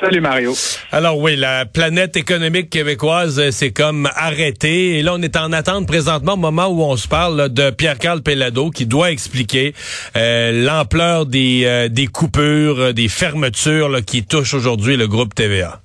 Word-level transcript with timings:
Salut 0.00 0.22
Mario. 0.22 0.54
Alors 0.92 1.18
oui, 1.18 1.36
la 1.36 1.66
planète 1.66 2.16
économique 2.16 2.70
québécoise 2.70 3.38
euh, 3.38 3.50
c'est 3.50 3.70
comme 3.70 4.08
arrêtée. 4.14 4.98
Et 4.98 5.02
là, 5.02 5.12
on 5.14 5.20
est 5.20 5.36
en 5.36 5.52
attente 5.52 5.86
présentement 5.86 6.34
au 6.34 6.36
moment 6.38 6.68
où 6.68 6.82
on 6.82 6.96
se 6.96 7.06
parle 7.06 7.50
de 7.50 7.68
Pierre-Carl 7.68 8.22
Pellado 8.22 8.70
qui 8.70 8.86
doit 8.86 9.10
expliquer 9.10 9.74
euh, 10.16 10.64
l'ampleur 10.64 11.26
des, 11.26 11.64
euh, 11.66 11.88
des 11.88 12.06
coupures, 12.06 12.94
des 12.94 13.08
fermetures 13.08 14.02
qui 14.02 14.24
touchent 14.24 14.54
aujourd'hui 14.54 14.96
le 14.96 15.06
groupe 15.06 15.34
TVA. 15.34 15.82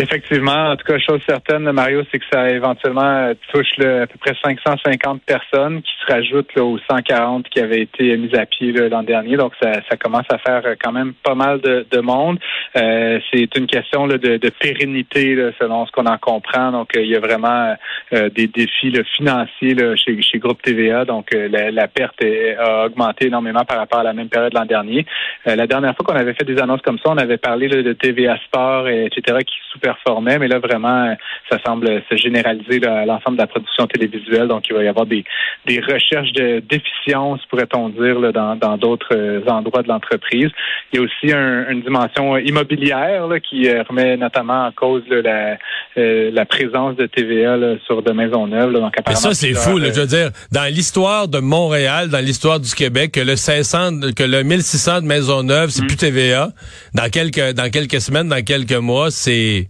Effectivement, 0.00 0.70
en 0.70 0.76
tout 0.76 0.84
cas, 0.84 0.96
chose 1.00 1.20
certaine, 1.28 1.72
Mario, 1.72 2.04
c'est 2.12 2.20
que 2.20 2.24
ça 2.32 2.48
éventuellement 2.50 3.32
touche 3.52 3.80
à 3.80 4.06
peu 4.06 4.16
près 4.20 4.32
550 4.44 5.22
personnes 5.22 5.82
qui 5.82 5.90
se 6.00 6.12
rajoutent 6.12 6.56
aux 6.56 6.78
140 6.88 7.48
qui 7.48 7.58
avaient 7.58 7.80
été 7.80 8.16
mises 8.16 8.34
à 8.36 8.46
pied 8.46 8.70
l'an 8.70 9.02
dernier. 9.02 9.36
Donc, 9.36 9.54
ça, 9.60 9.72
ça, 9.90 9.96
commence 9.96 10.26
à 10.30 10.38
faire 10.38 10.62
quand 10.80 10.92
même 10.92 11.14
pas 11.24 11.34
mal 11.34 11.60
de, 11.60 11.84
de 11.90 11.98
monde. 11.98 12.38
Euh, 12.76 13.18
c'est 13.32 13.56
une 13.56 13.66
question 13.66 14.06
là, 14.06 14.18
de, 14.18 14.36
de, 14.36 14.50
pérennité, 14.50 15.34
là, 15.34 15.50
selon 15.58 15.84
ce 15.86 15.90
qu'on 15.90 16.06
en 16.06 16.18
comprend. 16.18 16.70
Donc, 16.70 16.90
il 16.94 17.08
y 17.08 17.16
a 17.16 17.20
vraiment 17.20 17.74
euh, 18.12 18.28
des 18.30 18.46
défis 18.46 18.92
là, 18.92 19.02
financiers 19.16 19.74
là, 19.74 19.96
chez, 19.96 20.22
chez 20.22 20.38
Groupe 20.38 20.62
TVA. 20.62 21.06
Donc, 21.06 21.34
euh, 21.34 21.48
la, 21.48 21.72
la, 21.72 21.88
perte 21.88 22.22
a 22.22 22.86
augmenté 22.86 23.26
énormément 23.26 23.64
par 23.64 23.78
rapport 23.78 23.98
à 23.98 24.04
la 24.04 24.12
même 24.12 24.28
période 24.28 24.54
l'an 24.54 24.64
dernier. 24.64 25.04
la 25.44 25.66
dernière 25.66 25.96
fois 25.96 26.06
qu'on 26.06 26.20
avait 26.20 26.34
fait 26.34 26.44
des 26.44 26.60
annonces 26.60 26.82
comme 26.82 26.98
ça, 26.98 27.10
on 27.10 27.16
avait 27.16 27.38
parlé 27.38 27.66
de 27.66 27.92
TVA 27.94 28.38
Sport, 28.44 28.88
et, 28.88 29.06
etc., 29.06 29.38
qui 29.44 29.56
performait, 29.88 30.38
mais 30.38 30.48
là, 30.48 30.58
vraiment, 30.58 31.16
ça 31.50 31.58
semble 31.64 32.02
se 32.10 32.16
généraliser 32.16 32.84
à 32.86 33.06
l'ensemble 33.06 33.36
de 33.36 33.42
la 33.42 33.46
production 33.46 33.86
télévisuelle. 33.86 34.48
Donc, 34.48 34.68
il 34.68 34.74
va 34.74 34.84
y 34.84 34.88
avoir 34.88 35.06
des, 35.06 35.24
des 35.66 35.80
recherches 35.80 36.32
de 36.32 36.60
déficience, 36.60 37.40
pourrait-on 37.48 37.88
dire, 37.90 38.18
là, 38.20 38.32
dans 38.32 38.76
d'autres 38.76 39.14
euh, 39.14 39.40
endroits 39.48 39.82
de 39.82 39.88
l'entreprise. 39.88 40.50
Il 40.92 40.98
y 40.98 41.02
a 41.02 41.04
aussi 41.04 41.32
un, 41.32 41.68
une 41.68 41.82
dimension 41.82 42.36
immobilière 42.38 43.26
là, 43.26 43.40
qui 43.40 43.68
euh, 43.68 43.82
remet 43.88 44.16
notamment 44.16 44.66
en 44.66 44.72
cause 44.72 45.02
là, 45.08 45.22
la, 45.22 45.58
euh, 45.98 46.30
la 46.32 46.46
présence 46.46 46.96
de 46.96 47.06
TVA 47.06 47.56
là, 47.56 47.76
sur 47.86 48.02
de 48.02 48.12
Maisonneuve. 48.12 48.72
Là, 48.72 48.80
donc, 48.80 48.94
mais 49.06 49.14
ça, 49.14 49.34
c'est 49.34 49.54
fou. 49.54 49.78
Là, 49.78 49.90
je 49.92 50.00
veux 50.00 50.06
dire, 50.06 50.30
dans 50.52 50.72
l'histoire 50.72 51.28
de 51.28 51.38
Montréal, 51.38 52.08
dans 52.08 52.24
l'histoire 52.24 52.60
du 52.60 52.74
Québec, 52.74 53.12
que 53.12 53.20
le 53.20 53.36
500, 53.36 54.12
que 54.16 54.24
le 54.24 54.42
1600 54.42 55.02
de 55.02 55.06
Maisonneuve, 55.06 55.70
c'est 55.70 55.82
mm. 55.82 55.86
plus 55.86 55.96
TVA. 55.96 56.48
Dans 56.94 57.10
quelques, 57.10 57.54
dans 57.54 57.70
quelques 57.70 58.00
semaines, 58.00 58.28
dans 58.28 58.42
quelques 58.42 58.72
mois, 58.72 59.10
c'est 59.10 59.68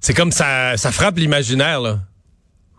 c'est 0.00 0.14
comme 0.14 0.32
ça, 0.32 0.76
ça 0.76 0.92
frappe 0.92 1.18
l'imaginaire, 1.18 1.80
là. 1.80 1.98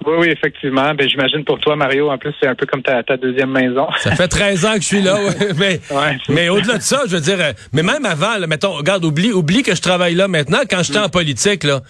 Oui, 0.06 0.14
oui, 0.18 0.28
effectivement. 0.30 0.94
Ben, 0.96 1.10
j'imagine 1.10 1.44
pour 1.44 1.60
toi, 1.60 1.76
Mario, 1.76 2.10
en 2.10 2.18
plus, 2.18 2.34
c'est 2.40 2.48
un 2.48 2.56
peu 2.56 2.66
comme 2.66 2.82
ta, 2.82 3.04
ta 3.04 3.18
deuxième 3.18 3.52
maison. 3.52 3.88
Ça 3.98 4.16
fait 4.16 4.30
13 4.30 4.66
ans 4.66 4.76
que 4.76 4.82
je 4.82 4.86
suis 4.86 5.02
là, 5.02 5.18
mais, 5.58 5.82
mais 6.30 6.48
au-delà 6.48 6.78
de 6.78 6.82
ça, 6.84 7.02
je 7.06 7.16
veux 7.16 7.22
dire, 7.22 7.40
euh, 7.42 7.52
mais 7.74 7.84
même 7.84 8.06
avant, 8.06 8.38
là, 8.38 8.48
mettons, 8.48 8.72
regarde, 8.72 9.04
oublie, 9.04 9.34
oublie 9.34 9.62
que 9.62 9.76
je 9.76 9.82
travaille 9.82 10.16
là 10.16 10.30
maintenant. 10.30 10.60
Quand 10.70 10.84
j'étais 10.84 11.00
en 11.00 11.10
politique, 11.10 11.66
là, 11.66 11.82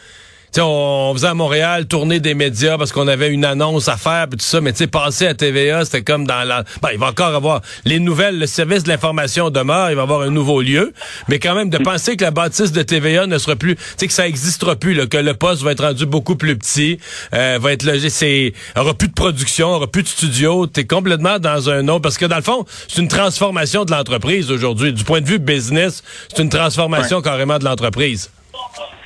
on, 0.58 1.14
faisait 1.14 1.28
à 1.28 1.34
Montréal 1.34 1.86
tourner 1.86 2.20
des 2.20 2.34
médias 2.34 2.78
parce 2.78 2.92
qu'on 2.92 3.08
avait 3.08 3.30
une 3.30 3.46
annonce 3.46 3.88
à 3.88 3.98
faire 3.98 4.28
et 4.32 4.36
tout 4.36 4.38
ça, 4.40 4.62
mais 4.62 4.72
tu 4.72 4.80
sais, 4.80 4.88
passer 4.88 5.28
à 5.28 5.34
TVA, 5.34 5.86
c'était 5.86 6.02
comme 6.02 6.26
dans 6.26 6.44
la... 6.48 6.64
Ben, 6.82 6.90
il 6.94 7.00
va 7.00 7.08
encore 7.08 7.36
avoir 7.36 7.62
les 7.86 8.00
nouvelles, 8.00 8.40
le 8.40 8.48
service 8.48 8.84
de 8.84 8.90
l'information 8.90 9.50
demeure, 9.50 9.90
il 9.92 9.96
va 9.96 10.04
avoir 10.04 10.22
un 10.22 10.32
nouveau 10.32 10.62
lieu, 10.62 10.94
mais 11.28 11.40
quand 11.40 11.56
même 11.56 11.70
de 11.70 11.78
penser 11.78 12.18
que 12.18 12.24
la 12.24 12.32
bâtisse 12.32 12.72
de 12.72 12.82
TVA 12.82 13.28
ne 13.28 13.38
sera 13.38 13.56
plus, 13.56 13.76
tu 13.76 13.84
sais, 13.98 14.08
que 14.08 14.14
ça 14.14 14.28
existera 14.28 14.76
plus, 14.76 14.94
là, 14.94 15.08
que 15.08 15.18
le 15.18 15.34
poste 15.34 15.62
va 15.62 15.72
être 15.72 15.84
rendu 15.84 16.06
beaucoup 16.06 16.36
plus 16.36 16.58
petit, 16.58 17.00
euh, 17.34 17.60
va 17.62 17.74
être 17.74 17.84
logé, 17.84 18.10
c'est, 18.10 18.54
aura 18.76 18.94
plus 18.94 19.08
de 19.08 19.14
production, 19.14 19.70
aura 19.70 19.88
plus 19.88 20.04
de 20.04 20.08
studio, 20.08 20.68
t'es 20.68 20.86
complètement 20.86 21.40
dans 21.40 21.70
un 21.70 21.88
autre, 21.88 22.02
parce 22.02 22.18
que 22.18 22.26
dans 22.26 22.38
le 22.38 22.42
fond, 22.42 22.66
c'est 22.88 23.02
une 23.02 23.08
transformation 23.08 23.86
de 23.86 23.92
l'entreprise 23.92 24.52
aujourd'hui. 24.52 24.94
Du 24.94 25.04
point 25.04 25.22
de 25.22 25.28
vue 25.28 25.40
business, 25.40 26.04
c'est 26.34 26.42
une 26.42 26.50
transformation 26.50 27.22
carrément 27.22 27.60
de 27.60 27.66
l'entreprise. 27.66 28.30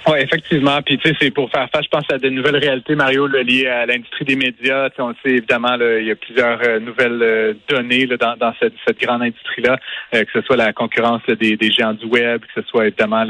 Oui, 0.07 0.17
effectivement. 0.19 0.81
Puis 0.81 0.97
tu 0.97 1.09
sais, 1.09 1.15
c'est 1.19 1.31
pour 1.31 1.49
faire 1.49 1.69
face, 1.71 1.85
je 1.85 1.89
pense, 1.89 2.03
à 2.11 2.17
de 2.17 2.29
nouvelles 2.29 2.57
réalités, 2.57 2.95
Mario, 2.95 3.27
liées 3.27 3.67
à 3.67 3.85
l'industrie 3.85 4.25
des 4.25 4.35
médias. 4.35 4.89
on 4.97 5.09
le 5.09 5.15
sait 5.23 5.31
évidemment, 5.31 5.75
il 5.79 6.05
y 6.05 6.11
a 6.11 6.15
plusieurs 6.15 6.59
euh, 6.61 6.79
nouvelles 6.79 7.21
euh, 7.21 7.53
données 7.69 8.05
là, 8.05 8.17
dans, 8.17 8.35
dans 8.35 8.53
cette, 8.59 8.73
cette, 8.85 8.99
grande 8.99 9.21
industrie-là, 9.21 9.77
euh, 10.13 10.23
que 10.25 10.31
ce 10.33 10.41
soit 10.41 10.57
la 10.57 10.73
concurrence 10.73 11.21
des, 11.27 11.55
des, 11.55 11.71
géants 11.71 11.93
du 11.93 12.05
web, 12.05 12.41
que 12.41 12.61
ce 12.61 12.67
soit 12.67 12.87
évidemment 12.87 13.25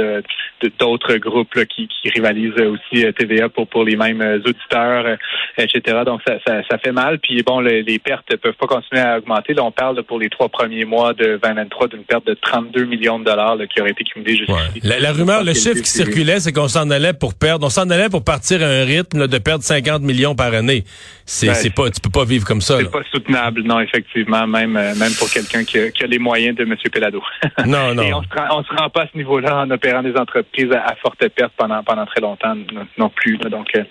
d'autres 0.79 1.15
groupes 1.17 1.53
là, 1.53 1.65
qui, 1.65 1.87
qui, 1.87 2.09
rivalisent 2.09 2.59
aussi 2.59 3.05
TVA 3.13 3.49
pour, 3.49 3.67
pour 3.67 3.83
les 3.83 3.95
mêmes 3.95 4.41
auditeurs, 4.45 5.17
etc. 5.57 6.01
Donc 6.05 6.21
ça, 6.25 6.37
ça, 6.45 6.61
ça, 6.69 6.77
fait 6.79 6.91
mal. 6.91 7.19
Puis 7.19 7.43
bon, 7.43 7.59
les, 7.59 7.83
les 7.83 7.99
pertes 7.99 8.29
ne 8.31 8.37
peuvent 8.37 8.55
pas 8.55 8.67
continuer 8.67 9.01
à 9.01 9.17
augmenter. 9.17 9.53
Là, 9.53 9.63
on 9.63 9.71
parle 9.71 10.01
pour 10.03 10.19
les 10.19 10.29
trois 10.29 10.49
premiers 10.49 10.85
mois 10.85 11.13
de 11.13 11.39
2023 11.41 11.87
d'une 11.89 12.03
perte 12.03 12.25
de 12.25 12.33
32 12.33 12.85
millions 12.85 13.19
de 13.19 13.25
dollars 13.25 13.57
qui 13.69 13.81
aurait 13.81 13.91
été 13.91 14.03
cumulée 14.03 14.37
jusqu'ici. 14.37 14.81
La, 14.83 14.99
la, 14.99 15.11
rumeur, 15.11 15.43
le 15.43 15.53
chiffre 15.53 15.81
qui 15.81 15.89
circulait, 15.89 16.39
c'est 16.39 16.51
qu'on 16.51 16.62
on 16.63 16.67
s'en 16.67 16.89
allait 16.89 17.13
pour 17.13 17.33
perdre, 17.33 17.65
on 17.65 17.69
s'en 17.69 17.89
allait 17.89 18.09
pour 18.09 18.23
partir 18.23 18.63
à 18.63 18.65
un 18.65 18.85
rythme 18.85 19.27
de 19.27 19.37
perdre 19.37 19.63
50 19.63 20.01
millions 20.01 20.35
par 20.35 20.53
année. 20.53 20.83
C'est 21.25 21.47
ben, 21.47 21.71
pas, 21.75 21.89
tu 21.89 22.01
peux 22.01 22.09
pas 22.09 22.25
vivre 22.25 22.45
comme 22.45 22.61
ça. 22.61 22.77
C'est 22.79 22.91
pas 22.91 23.03
soutenable, 23.11 23.63
non, 23.63 23.79
effectivement, 23.79 24.47
même 24.47 24.75
euh, 24.75 24.95
même 24.95 25.13
pour 25.17 25.29
quelqu'un 25.29 25.63
qui, 25.63 25.77
a 25.77 26.07
les 26.07 26.19
moyens 26.19 26.55
de 26.55 26.63
M. 26.63 26.75
Pelado. 26.91 27.21
non, 27.65 27.93
non. 27.93 28.03
Et 28.03 28.13
on 28.13 28.23
se 28.23 28.27
rend, 28.35 28.63
se 28.63 28.75
rend 28.75 28.89
pas 28.89 29.03
à 29.03 29.07
ce 29.11 29.17
niveau-là 29.17 29.61
en 29.61 29.71
opérant 29.71 30.03
des 30.03 30.15
entreprises 30.15 30.71
à, 30.71 30.95
forte 31.01 31.27
perte 31.29 31.53
pendant 31.57 31.83
pendant 31.83 32.05
très 32.05 32.21
longtemps 32.21 32.55
non, 32.97 33.09
plus. 33.09 33.37
Donc 33.37 33.67
euh, 33.75 33.83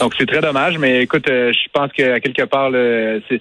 donc 0.00 0.14
c'est 0.18 0.26
très 0.26 0.40
dommage, 0.40 0.78
mais 0.78 1.02
écoute, 1.02 1.28
euh, 1.28 1.52
je 1.52 1.68
pense 1.72 1.92
qu'à 1.92 2.20
quelque 2.20 2.44
part, 2.44 2.70
c'est 3.28 3.40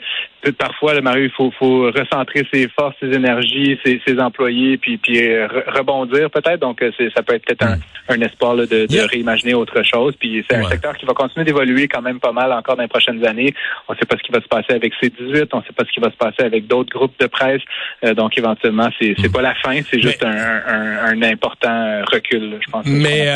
parfois, 0.51 0.93
le 0.93 1.01
Mario, 1.01 1.25
il 1.25 1.31
faut, 1.31 1.51
faut 1.51 1.91
recentrer 1.91 2.47
ses 2.51 2.67
forces, 2.67 2.95
ses 2.99 3.11
énergies, 3.11 3.79
ses, 3.85 4.01
ses 4.05 4.19
employés, 4.19 4.77
puis, 4.77 4.97
puis 4.97 5.19
rebondir 5.67 6.29
peut-être. 6.29 6.59
Donc, 6.59 6.83
ça 7.15 7.23
peut 7.23 7.35
être 7.35 7.45
peut-être 7.45 7.65
un, 7.65 7.77
un, 8.09 8.21
espoir 8.21 8.55
de, 8.55 8.65
de 8.65 9.09
réimaginer 9.09 9.53
autre 9.53 9.83
chose. 9.83 10.15
Puis 10.19 10.45
c'est 10.49 10.57
un 10.57 10.69
secteur 10.69 10.95
qui 10.97 11.05
va 11.05 11.13
continuer 11.13 11.45
d'évoluer 11.45 11.87
quand 11.87 12.01
même 12.01 12.19
pas 12.19 12.31
mal 12.31 12.51
encore 12.51 12.75
dans 12.75 12.83
les 12.83 12.87
prochaines 12.87 13.25
années. 13.25 13.53
On 13.87 13.93
ne 13.93 13.97
sait 13.97 14.05
pas 14.05 14.17
ce 14.17 14.23
qui 14.23 14.31
va 14.31 14.41
se 14.41 14.47
passer 14.47 14.73
avec 14.73 14.93
C18, 15.01 15.47
on 15.53 15.59
ne 15.59 15.63
sait 15.63 15.73
pas 15.75 15.83
ce 15.85 15.91
qui 15.91 15.99
va 15.99 16.11
se 16.11 16.17
passer 16.17 16.43
avec 16.43 16.67
d'autres 16.67 16.91
groupes 16.91 17.19
de 17.19 17.27
presse. 17.27 17.61
Euh, 18.03 18.13
donc 18.13 18.37
éventuellement, 18.37 18.89
c'est 18.99 19.15
c'est 19.21 19.31
pas 19.31 19.41
la 19.41 19.55
fin, 19.55 19.79
c'est 19.89 20.01
juste 20.01 20.23
un, 20.23 20.29
un, 20.29 21.05
un, 21.05 21.21
important 21.23 22.03
recul, 22.11 22.59
je 22.65 22.71
pense. 22.71 22.85
Mais 22.85 23.27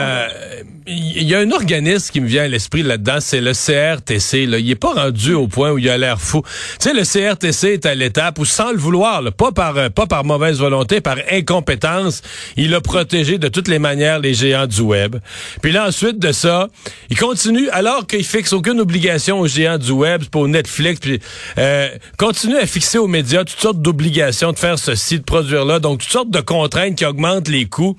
il 0.88 1.24
y 1.24 1.36
a 1.36 1.40
un 1.40 1.52
organisme 1.52 2.12
qui 2.12 2.22
me 2.22 2.28
vient 2.28 2.44
à 2.44 2.48
l'esprit 2.48 2.84
là-dedans, 2.84 3.20
c'est 3.20 3.42
le 3.42 3.52
CRTC. 3.52 4.46
Là. 4.46 4.58
Il 4.58 4.70
est 4.70 4.80
pas 4.80 4.94
rendu 4.94 5.34
au 5.34 5.48
point 5.48 5.72
où 5.72 5.78
il 5.78 5.90
a 5.90 5.98
l'air 5.98 6.20
fou. 6.20 6.42
Tu 6.80 6.90
sais, 6.90 6.94
le 7.00 7.06
CRTC 7.06 7.68
est 7.70 7.86
à 7.86 7.96
l'étape 7.96 8.40
où, 8.40 8.46
sans 8.46 8.72
le 8.72 8.78
vouloir, 8.78 9.24
pas 9.32 9.54
par 9.54 9.78
euh, 9.78 9.90
pas 9.90 10.06
par 10.06 10.26
mauvaise 10.26 10.60
volonté, 10.60 11.00
par 11.00 11.18
incompétence, 11.32 12.22
il 12.58 12.76
a 12.76 12.82
protégé 12.82 13.38
de 13.38 13.48
toutes 13.48 13.70
les 13.70 13.80
manières 13.80 14.20
les 14.20 14.34
géants 14.34 14.68
du 14.68 14.82
web. 14.82 15.16
Puis 15.62 15.72
là, 15.72 15.88
ensuite 15.88 16.20
de 16.20 16.34
ça, 16.34 16.68
il 17.10 17.18
continue, 17.18 17.70
alors 17.70 18.06
qu'il 18.06 18.26
fixe 18.26 18.52
aucune 18.52 18.82
obligation 18.82 19.40
aux 19.40 19.48
géants 19.48 19.78
du 19.78 19.92
web, 19.92 20.26
pour 20.26 20.48
Netflix, 20.50 21.00
puis 21.00 21.20
euh, 21.58 21.88
continue 22.18 22.58
à 22.58 22.66
fixer 22.66 22.98
aux 22.98 23.08
médias 23.08 23.46
toutes 23.46 23.62
sortes 23.62 23.82
d'obligations 23.82 24.52
de 24.52 24.60
faire 24.60 24.78
ceci, 24.78 25.20
de 25.20 25.24
produire 25.24 25.64
là, 25.64 25.80
donc 25.80 26.02
toutes 26.02 26.12
sortes 26.12 26.32
de 26.32 26.42
contraintes 26.42 26.96
qui 26.96 27.06
augmentent 27.06 27.48
les 27.48 27.66
coûts. 27.66 27.96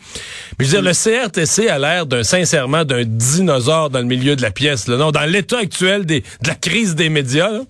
Mais 0.59 0.67
je 0.67 0.77
veux 0.77 0.83
dire, 0.83 0.93
le 0.93 1.27
CRTC 1.27 1.69
a 1.69 1.79
l'air 1.79 2.05
d'un 2.05 2.23
sincèrement 2.23 2.85
d'un 2.85 3.05
dinosaure 3.05 3.89
dans 3.89 4.01
le 4.01 4.05
milieu 4.05 4.37
de 4.37 4.43
la 4.43 4.51
pièce. 4.51 4.89
Non, 4.89 5.11
dans 5.11 5.25
l'état 5.25 5.59
actuel 5.59 6.05
de 6.05 6.21
la 6.47 6.55
crise 6.55 6.95
des 6.95 7.09
médias. 7.09 7.51
Là. 7.51 7.61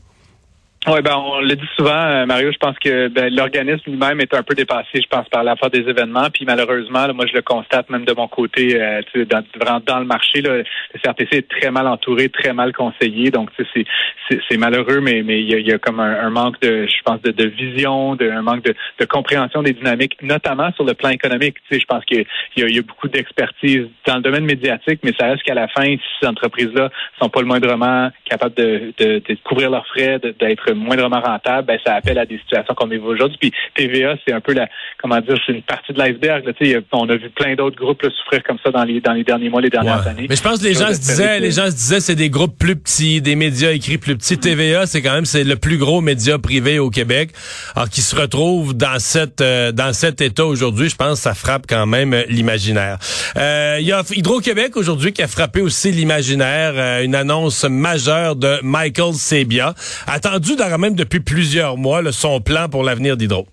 Oui, 0.86 1.02
ben 1.02 1.14
on 1.14 1.40
le 1.42 1.56
dit 1.56 1.68
souvent, 1.76 1.90
euh, 1.90 2.24
Mario. 2.24 2.50
Je 2.52 2.56
pense 2.56 2.78
que 2.78 3.08
ben, 3.08 3.30
l'organisme 3.34 3.82
lui-même 3.86 4.18
est 4.22 4.32
un 4.32 4.42
peu 4.42 4.54
dépassé, 4.54 4.88
je 4.94 5.06
pense, 5.10 5.28
par 5.28 5.44
la 5.44 5.54
part 5.54 5.68
des 5.68 5.80
événements. 5.80 6.30
Puis 6.32 6.46
malheureusement, 6.46 7.06
moi 7.12 7.26
je 7.26 7.34
le 7.34 7.42
constate 7.42 7.90
même 7.90 8.06
de 8.06 8.14
mon 8.14 8.28
côté, 8.28 8.80
euh, 8.80 9.02
dans, 9.26 9.44
dans 9.84 9.98
le 9.98 10.06
marché, 10.06 10.40
là, 10.40 10.56
le 10.56 10.64
CRTC 11.02 11.36
est 11.36 11.48
très 11.50 11.70
mal 11.70 11.86
entouré, 11.86 12.30
très 12.30 12.54
mal 12.54 12.72
conseillé. 12.72 13.30
Donc 13.30 13.50
c'est 13.58 14.56
malheureux, 14.56 15.00
mais 15.00 15.22
mais 15.22 15.42
il 15.42 15.68
y 15.68 15.70
a, 15.70 15.78
comme 15.78 16.00
un, 16.00 16.30
manque 16.30 16.58
de, 16.62 16.86
je 16.86 17.02
pense, 17.04 17.20
de, 17.20 17.30
de 17.30 17.44
vision, 17.44 18.16
de, 18.16 18.30
un 18.30 18.40
manque 18.40 18.64
de, 18.64 18.74
de, 18.98 19.04
compréhension 19.04 19.62
des 19.62 19.74
dynamiques, 19.74 20.16
notamment 20.22 20.72
sur 20.72 20.84
le 20.84 20.94
plan 20.94 21.10
économique. 21.10 21.56
Tu 21.68 21.74
sais, 21.74 21.80
je 21.80 21.86
pense 21.86 22.06
qu'il 22.06 22.24
y, 22.56 22.62
y, 22.62 22.78
a 22.78 22.82
beaucoup 22.82 23.08
d'expertise 23.08 23.86
dans 24.06 24.16
le 24.16 24.22
domaine 24.22 24.46
médiatique, 24.46 25.00
mais 25.02 25.12
ça 25.18 25.26
reste 25.26 25.42
qu'à 25.42 25.54
la 25.54 25.68
fin, 25.68 25.94
ces 26.20 26.26
entreprises-là 26.26 26.88
sont 27.20 27.28
pas 27.28 27.40
le 27.40 27.46
moindrement 27.46 28.10
capables 28.24 28.54
de, 28.54 28.94
de, 28.96 29.18
de 29.18 29.36
couvrir 29.44 29.70
leurs 29.70 29.86
frais, 29.86 30.18
d'être 30.18 30.69
moindrement 30.74 31.20
rentable, 31.20 31.66
ben, 31.66 31.78
ça 31.84 31.94
appelle 31.94 32.18
à 32.18 32.26
des 32.26 32.38
situations 32.38 32.74
comme 32.74 32.92
on 32.92 33.06
aujourd'hui. 33.06 33.38
Puis 33.38 33.52
TVA, 33.74 34.16
c'est 34.26 34.32
un 34.32 34.40
peu 34.40 34.52
la, 34.52 34.68
comment 35.00 35.20
dire, 35.20 35.36
c'est 35.46 35.52
une 35.52 35.62
partie 35.62 35.92
de 35.92 35.98
l'iceberg. 35.98 36.44
On 36.92 37.08
a 37.08 37.16
vu 37.16 37.30
plein 37.30 37.54
d'autres 37.54 37.76
groupes 37.76 38.02
souffrir 38.10 38.42
comme 38.42 38.58
ça 38.64 38.70
dans 38.70 38.84
les 38.84 39.00
dans 39.00 39.12
les 39.12 39.24
derniers 39.24 39.48
mois, 39.48 39.60
les 39.60 39.70
dernières 39.70 40.06
années. 40.06 40.26
Mais 40.28 40.36
je 40.36 40.42
pense 40.42 40.58
que 40.58 40.64
les 40.64 40.74
gens 40.74 40.92
se 40.92 41.00
disaient, 41.00 41.40
les 41.40 41.50
gens 41.50 41.66
se 41.66 41.76
disaient, 41.76 42.00
c'est 42.00 42.14
des 42.14 42.30
groupes 42.30 42.58
plus 42.58 42.76
petits, 42.76 43.20
des 43.20 43.36
médias 43.36 43.70
écrits 43.70 43.98
plus 43.98 44.16
petits. 44.16 44.38
TVA, 44.38 44.86
c'est 44.86 45.02
quand 45.02 45.12
même 45.12 45.24
c'est 45.24 45.44
le 45.44 45.56
plus 45.56 45.76
gros 45.76 46.00
média 46.00 46.38
privé 46.38 46.78
au 46.78 46.90
Québec, 46.90 47.30
alors 47.76 47.88
qui 47.88 48.00
se 48.00 48.16
retrouve 48.16 48.74
dans 48.74 48.98
cette 48.98 49.40
euh, 49.40 49.72
dans 49.72 49.92
cet 49.92 50.20
état 50.20 50.44
aujourd'hui. 50.44 50.88
Je 50.88 50.96
pense 50.96 51.18
que 51.18 51.22
ça 51.22 51.34
frappe 51.34 51.66
quand 51.68 51.86
même 51.86 52.16
l'imaginaire. 52.28 52.98
Euh, 53.36 53.78
il 53.80 53.86
y 53.86 53.92
a 53.92 54.02
Hydro-Québec 54.10 54.76
aujourd'hui 54.76 55.12
qui 55.12 55.22
a 55.22 55.28
frappé 55.28 55.60
aussi 55.60 55.92
l'imaginaire. 55.92 56.72
Euh, 56.76 57.04
une 57.04 57.14
annonce 57.14 57.64
majeure 57.64 58.36
de 58.36 58.58
Michael 58.62 59.14
Sebia, 59.14 59.74
attendu 60.06 60.56
dans, 60.60 60.78
même 60.78 60.94
depuis 60.94 61.20
plusieurs 61.20 61.76
mois, 61.76 62.02
son 62.12 62.40
plan 62.40 62.68
pour 62.68 62.82
l'avenir 62.82 63.16
d'Hydro. 63.16 63.46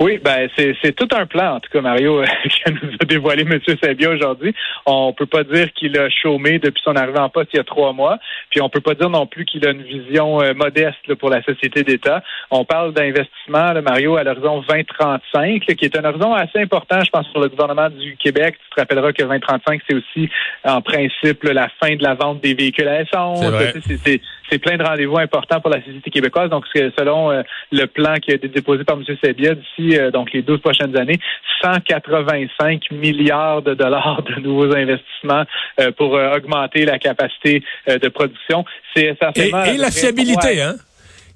Oui, 0.00 0.20
ben 0.24 0.48
c'est 0.56 0.94
tout 0.94 1.08
un 1.12 1.26
plan, 1.26 1.56
en 1.56 1.60
tout 1.60 1.70
cas, 1.72 1.80
Mario, 1.80 2.22
qui 2.44 2.72
nous 2.72 2.90
a 3.00 3.04
dévoilé 3.04 3.42
M. 3.42 3.58
Sabia 3.82 4.10
aujourd'hui. 4.10 4.54
On 4.86 5.12
peut 5.12 5.26
pas 5.26 5.42
dire 5.42 5.72
qu'il 5.72 5.98
a 5.98 6.08
chômé 6.08 6.60
depuis 6.60 6.80
son 6.84 6.94
arrivée 6.94 7.18
en 7.18 7.28
poste 7.28 7.50
il 7.52 7.56
y 7.56 7.60
a 7.60 7.64
trois 7.64 7.92
mois, 7.92 8.18
puis 8.50 8.60
on 8.60 8.68
peut 8.68 8.80
pas 8.80 8.94
dire 8.94 9.10
non 9.10 9.26
plus 9.26 9.44
qu'il 9.44 9.66
a 9.66 9.70
une 9.70 9.82
vision 9.82 10.40
euh, 10.40 10.54
modeste 10.54 11.14
pour 11.18 11.30
la 11.30 11.42
société 11.42 11.82
d'État. 11.82 12.22
On 12.50 12.64
parle 12.64 12.92
d'investissement, 12.92 13.74
Mario, 13.82 14.16
à 14.16 14.22
l'horizon 14.22 14.62
2035, 14.68 15.62
qui 15.62 15.84
est 15.84 15.96
un 15.96 16.04
horizon 16.04 16.32
assez 16.32 16.60
important, 16.60 17.02
je 17.02 17.10
pense, 17.10 17.26
pour 17.32 17.40
le 17.40 17.48
gouvernement 17.48 17.90
du 17.90 18.16
Québec. 18.16 18.56
Tu 18.62 18.74
te 18.74 18.80
rappelleras 18.80 19.12
que 19.12 19.22
2035, 19.22 19.80
c'est 19.88 19.96
aussi, 19.96 20.30
en 20.64 20.80
principe, 20.80 21.42
la 21.42 21.68
fin 21.82 21.96
de 21.96 22.02
la 22.04 22.14
vente 22.14 22.40
des 22.40 22.54
véhicules 22.54 22.88
à 22.88 23.02
essence. 23.02 23.40
C'est 24.50 24.58
plein 24.58 24.76
de 24.76 24.82
rendez-vous 24.82 25.18
importants 25.18 25.60
pour 25.60 25.70
la 25.70 25.82
société 25.82 26.10
québécoise. 26.10 26.50
Donc, 26.50 26.64
selon 26.74 27.30
euh, 27.30 27.42
le 27.72 27.86
plan 27.86 28.14
qui 28.16 28.32
a 28.32 28.34
été 28.34 28.48
déposé 28.48 28.84
par 28.84 28.96
M. 28.96 29.04
Sabia 29.22 29.54
d'ici 29.54 29.98
euh, 29.98 30.10
donc 30.10 30.32
les 30.32 30.42
12 30.42 30.60
prochaines 30.60 30.96
années, 30.96 31.18
185 31.62 32.90
milliards 32.92 33.62
de 33.62 33.74
dollars 33.74 34.22
de 34.22 34.40
nouveaux 34.40 34.74
investissements 34.74 35.44
euh, 35.80 35.90
pour 35.92 36.16
euh, 36.16 36.36
augmenter 36.36 36.84
la 36.84 36.98
capacité 36.98 37.62
de 37.86 38.08
production. 38.08 38.64
C'est 38.94 39.06
essentiellement... 39.06 39.64
Et, 39.64 39.76
la 39.76 39.90
fiabilité, 39.90 40.62
hein? 40.62 40.74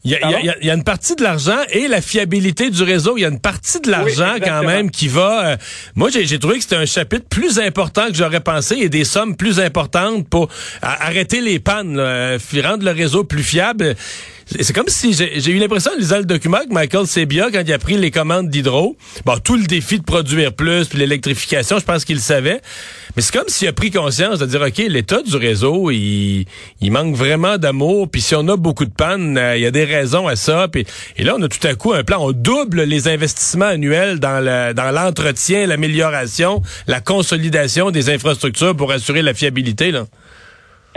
Il 0.04 0.10
y, 0.10 0.70
a, 0.70 0.75
une 0.75 0.82
partie 0.82 1.14
de 1.14 1.22
l'argent 1.22 1.58
et 1.70 1.87
la 1.87 2.00
fiabilité 2.00 2.70
du 2.70 2.82
réseau. 2.82 3.16
Il 3.16 3.20
y 3.20 3.25
a 3.25 3.28
une 3.28 3.38
partie 3.38 3.81
de 3.81 3.88
l'argent 3.88 4.34
quand 4.43 4.64
même 4.64 4.90
qui 4.90 5.06
va. 5.06 5.56
moi, 5.94 6.10
j'ai 6.10 6.38
trouvé 6.40 6.56
que 6.56 6.62
c'était 6.62 6.76
un 6.76 6.87
chapitre 6.87 7.26
plus 7.28 7.60
important 7.60 8.08
que 8.08 8.14
j'aurais 8.14 8.40
pensé 8.40 8.76
et 8.81 8.88
des 8.88 9.04
sommes 9.04 9.37
plus 9.37 9.60
importantes 9.60 10.28
pour 10.28 10.49
arrêter 10.82 11.40
les 11.40 11.60
pannes, 11.60 12.00
rendre 12.00 12.84
le 12.84 12.90
réseau 12.90 13.22
plus 13.22 13.44
fiable. 13.44 13.94
C'est 14.46 14.72
comme 14.72 14.88
si 14.88 15.12
j'ai 15.12 15.50
eu 15.50 15.58
l'impression 15.58 15.92
de 15.94 16.00
lisant 16.00 16.18
le 16.18 16.24
document 16.24 16.58
que 16.68 16.72
Michael 16.72 17.06
Sebia, 17.06 17.50
quand 17.50 17.62
il 17.64 17.72
a 17.72 17.78
pris 17.78 17.96
les 17.96 18.10
commandes 18.10 18.48
d'Hydro, 18.48 18.96
bon, 19.24 19.38
tout 19.38 19.56
le 19.56 19.64
défi 19.64 19.98
de 19.98 20.04
produire 20.04 20.52
plus, 20.52 20.88
puis 20.88 20.98
l'électrification, 20.98 21.78
je 21.78 21.84
pense 21.84 22.04
qu'il 22.04 22.16
le 22.16 22.22
savait. 22.22 22.60
Mais 23.16 23.22
c'est 23.22 23.32
comme 23.32 23.48
s'il 23.48 23.68
a 23.68 23.72
pris 23.72 23.90
conscience 23.90 24.38
de 24.38 24.46
dire, 24.46 24.60
OK, 24.60 24.78
l'état 24.88 25.22
du 25.22 25.36
réseau, 25.36 25.90
il, 25.90 26.46
manque 26.82 27.14
vraiment 27.14 27.56
d'amour, 27.58 28.10
puis 28.10 28.20
si 28.20 28.34
on 28.34 28.46
a 28.48 28.56
beaucoup 28.56 28.84
de 28.84 28.92
pannes, 28.92 29.38
euh, 29.38 29.56
il 29.56 29.62
y 29.62 29.66
a 29.66 29.70
des 29.70 29.84
raisons 29.84 30.28
à 30.28 30.36
ça. 30.36 30.68
Puis, 30.68 30.84
et 31.16 31.24
là, 31.24 31.34
on 31.38 31.42
a 31.42 31.48
tout 31.48 31.66
à 31.66 31.74
coup 31.74 31.92
un 31.92 32.04
plan, 32.04 32.18
on 32.20 32.32
double 32.32 32.82
les 32.82 33.08
investissements 33.08 33.66
annuels 33.66 34.18
dans 34.18 34.42
dans 34.42 34.90
l'entretien, 34.90 35.66
l'amélioration, 35.66 36.62
la 36.86 37.00
consolidation 37.00 37.90
des 37.90 38.10
infrastructures 38.10 38.76
pour 38.76 38.92
assurer 38.92 39.22
la 39.22 39.34
fiabilité. 39.34 39.90
Là. 39.90 40.06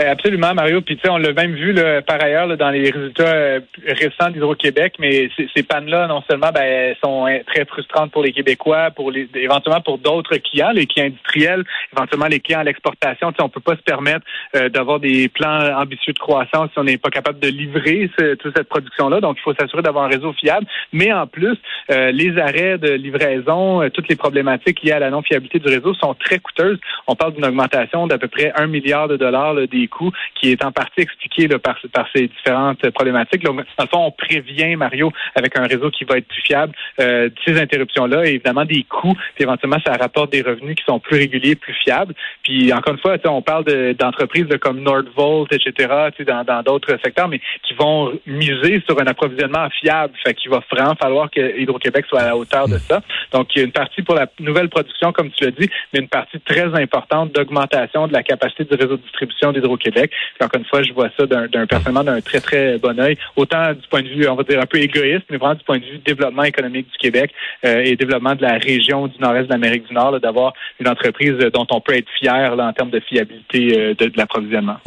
Euh, 0.02 0.12
absolument, 0.12 0.54
Mario. 0.54 0.82
Puis 0.82 0.98
tu 0.98 1.04
sais, 1.04 1.10
on 1.10 1.18
l'a 1.18 1.32
même 1.32 1.54
vu 1.56 1.72
là, 1.72 2.02
par 2.02 2.22
ailleurs 2.22 2.58
dans 2.58 2.70
les 2.70 2.90
résultats 2.90 3.24
euh, 3.24 3.60
récents 3.88 4.30
d'Hydro-Québec, 4.30 4.96
mais 5.00 5.30
ces 5.56 5.64
pannes-là, 5.64 6.08
non 6.08 6.22
seulement 6.30 6.52
ben, 6.54 6.94
sont 7.02 7.26
très 7.48 7.64
frustrantes 7.64 8.12
pour 8.12 8.22
les 8.22 8.34
Québécois, 8.34 8.92
pour 8.92 9.10
les 9.10 9.30
éventuellement 9.36 9.80
pour 9.80 9.98
d'autres 9.98 10.36
clients, 10.36 10.72
les 10.74 10.86
clients 10.86 11.06
industriels, 11.06 11.64
éventuellement 11.96 12.28
les 12.28 12.42
clients 12.42 12.60
à 12.60 12.64
l'exportation. 12.66 13.32
Tu 13.32 13.38
sais, 13.38 13.44
on 13.44 13.50
peut 13.50 13.62
pas 13.62 13.78
se 13.78 13.84
permettre 13.84 14.26
euh, 14.58 14.68
d'avoir 14.68 15.00
des 15.00 15.30
plans 15.30 15.80
ambitieux 15.80 16.12
de 16.12 16.20
croissance 16.20 16.72
si 16.74 16.80
on 16.80 16.84
n'est 16.84 16.98
pas 16.98 17.10
capable 17.10 17.40
de 17.40 17.48
livrer 17.48 18.10
toute 18.40 18.56
cette 18.56 18.68
production-là. 18.68 19.22
Donc, 19.22 19.38
il 19.40 19.44
faut 19.44 19.54
s'assurer 19.54 19.82
d'avoir 19.82 20.06
un 20.06 20.10
réseau 20.10 20.34
fiable. 20.34 20.66
Mais 20.92 21.12
en 21.14 21.28
plus, 21.28 21.58
les 21.90 22.38
arrêts 22.38 22.78
de 22.78 22.92
livraison, 22.92 23.88
toutes 23.90 24.08
les 24.08 24.16
problématiques 24.16 24.82
liées 24.84 24.92
à 24.92 25.00
la 25.00 25.10
non-fiabilité 25.10 25.60
du 25.60 25.68
réseau 25.68 25.94
sont 25.94 26.14
très 26.16 26.40
coûteuses. 26.40 26.80
On 27.08 27.16
parle 27.16 27.34
d'une 27.34 27.46
augmentation 27.46 28.08
d'à 28.08 28.18
peu 28.18 28.28
près 28.28 28.52
un 28.56 28.68
milliard 28.68 29.08
de 29.08 29.18
dollars 29.18 29.56
des 29.68 29.85
coûts, 29.88 30.12
qui 30.36 30.52
est 30.52 30.64
en 30.64 30.72
partie 30.72 31.02
expliqué 31.02 31.48
par, 31.60 31.78
ces 32.16 32.28
différentes 32.28 32.90
problématiques. 32.92 33.44
Donc, 33.44 33.58
dans 33.78 33.84
le 33.84 33.90
fond, 33.90 34.06
on 34.06 34.12
prévient, 34.12 34.76
Mario, 34.76 35.12
avec 35.36 35.58
un 35.58 35.68
réseau 35.68 35.90
qui 35.92 36.04
va 36.04 36.18
être 36.18 36.28
plus 36.28 36.42
fiable, 36.42 36.74
euh, 37.00 37.30
ces 37.46 37.60
interruptions-là, 37.60 38.26
et 38.26 38.36
évidemment 38.36 38.66
des 38.66 38.84
coûts, 38.84 39.16
puis 39.36 39.44
éventuellement, 39.44 39.80
ça 39.86 39.94
rapporte 39.94 40.32
des 40.32 40.42
revenus 40.42 40.76
qui 40.76 40.84
sont 40.86 41.00
plus 41.00 41.18
réguliers, 41.18 41.56
plus 41.56 41.74
fiables. 41.74 42.14
Puis, 42.44 42.74
encore 42.74 42.94
une 42.94 43.00
fois, 43.00 43.18
on 43.26 43.42
parle 43.42 43.66
d'entreprises 43.96 44.48
comme 44.62 44.82
Nordvolt, 44.82 45.52
etc., 45.52 46.12
dans 46.46 46.64
d'autres 46.64 46.98
secteurs, 47.04 47.28
mais 47.28 47.40
qui 47.64 47.74
vont 47.74 48.14
miser 48.26 48.82
sur 48.88 49.00
un 49.00 49.08
approvisionnement 49.08 49.70
fiable. 49.70 50.14
Fait 50.26 50.34
qu'il 50.34 50.52
va 50.52 50.62
vraiment 50.72 50.96
falloir 50.96 51.30
que 51.30 51.60
Hydro-Québec 51.60 52.06
soit 52.08 52.22
à 52.22 52.26
la 52.28 52.38
hauteur 52.38 52.68
de 52.68 52.78
ça. 52.78 53.02
Donc, 53.32 53.56
il 53.56 53.60
y 53.60 53.62
a 53.62 53.66
une 53.66 53.72
partie 53.72 54.02
pour 54.02 54.16
la 54.16 54.28
nouvelle 54.40 54.70
production, 54.70 55.12
comme 55.12 55.30
tu 55.32 55.44
l'as 55.44 55.52
dit, 55.52 55.70
mais 55.94 56.00
une 56.00 56.08
partie 56.08 56.40
très 56.40 56.74
importante 56.76 57.32
d'augmentation 57.34 58.08
de 58.08 58.14
la 58.14 58.24
capacité 58.24 58.64
du 58.64 58.76
réseau 58.76 58.98
de 58.98 59.02
distribution 59.02 59.52
d'Hydro 59.52 59.75
Québec. 59.78 60.12
encore 60.42 60.60
une 60.60 60.66
fois, 60.66 60.84
je 60.84 60.94
vois 60.94 61.10
ça 61.18 61.26
d'un 61.26 61.48
personnellement 61.66 62.04
d'un 62.04 62.22
très, 62.22 62.40
très 62.40 62.78
bon 62.78 63.00
oeil. 63.00 63.18
Autant 63.36 63.74
du 63.74 63.88
point 63.90 64.02
de 64.02 64.10
vue, 64.10 64.28
on 64.28 64.36
va 64.36 64.44
dire, 64.44 64.60
un 64.60 64.66
peu 64.66 64.80
égoïste, 64.80 65.26
mais 65.30 65.38
vraiment 65.38 65.56
du 65.56 65.64
point 65.64 65.78
de 65.78 65.86
vue 65.86 66.00
développement 66.06 66.44
économique 66.44 66.88
du 66.92 66.98
Québec 66.98 67.32
euh, 67.66 67.84
et 67.84 67.96
développement 67.96 68.36
de 68.36 68.42
la 68.42 68.58
région 68.58 69.08
du 69.08 69.18
nord-est 69.20 69.46
de 69.46 69.50
l'Amérique 69.50 69.88
du 69.88 69.94
Nord, 69.94 70.20
d'avoir 70.20 70.54
une 70.80 70.88
entreprise 70.88 71.36
dont 71.54 71.68
on 71.72 71.82
peut 71.82 71.96
être 71.96 72.10
fier 72.20 72.56
en 72.58 72.74
termes 72.74 72.92
de 72.92 73.00
fiabilité 73.00 73.80
euh, 73.80 73.94
de, 73.96 74.12
l'approvisionnement. 74.16 74.78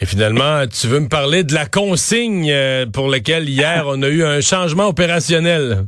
Et 0.00 0.06
finalement, 0.06 0.66
tu 0.66 0.86
veux 0.88 1.00
me 1.00 1.08
parler 1.08 1.44
de 1.44 1.54
la 1.54 1.66
consigne 1.66 2.50
euh, 2.50 2.86
pour 2.86 3.08
laquelle 3.08 3.48
hier 3.48 3.84
on 3.86 4.02
a 4.02 4.08
eu 4.08 4.24
un 4.24 4.40
changement 4.40 4.88
opérationnel? 4.88 5.84